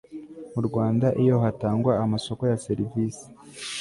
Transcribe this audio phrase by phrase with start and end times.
[0.53, 3.25] mu rwanda iyo hatangwa amasoko ya serivisi